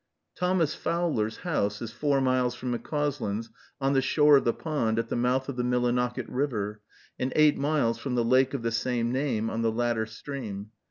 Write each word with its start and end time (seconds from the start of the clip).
Thomas 0.35 0.73
Fowler's 0.73 1.37
house 1.45 1.79
is 1.79 1.91
four 1.91 2.21
miles 2.21 2.55
from 2.55 2.73
McCauslin's, 2.73 3.51
on 3.79 3.93
the 3.93 4.01
shore 4.01 4.37
of 4.37 4.45
the 4.45 4.51
pond, 4.51 4.97
at 4.97 5.09
the 5.09 5.15
mouth 5.15 5.47
of 5.47 5.57
the 5.57 5.63
Millinocket 5.63 6.25
River, 6.27 6.81
and 7.19 7.31
eight 7.35 7.55
miles 7.59 7.99
from 7.99 8.15
the 8.15 8.25
lake 8.25 8.55
of 8.55 8.63
the 8.63 8.71
same 8.71 9.11
name, 9.11 9.47
on 9.47 9.61
the 9.61 9.71
latter 9.71 10.07
stream. 10.07 10.71